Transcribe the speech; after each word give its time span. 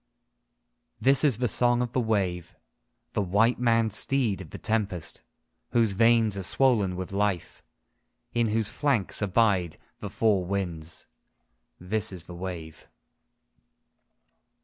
II 0.01 0.95
This 1.01 1.23
is 1.23 1.37
the 1.37 1.47
song 1.47 1.83
of 1.83 1.93
the 1.93 1.99
wave, 1.99 2.55
the 3.13 3.21
white 3.21 3.59
maned 3.59 3.93
steed 3.93 4.41
of 4.41 4.49
the 4.49 4.57
Tempest 4.57 5.21
Whose 5.73 5.91
veins 5.91 6.35
are 6.37 6.41
swollen 6.41 6.95
with 6.95 7.11
life, 7.11 7.61
In 8.33 8.47
whose 8.47 8.67
flanks 8.67 9.21
abide 9.21 9.77
the 9.99 10.09
four 10.09 10.43
winds. 10.43 11.05
This 11.79 12.11
is 12.11 12.23
the 12.23 12.33
wave. 12.33 12.87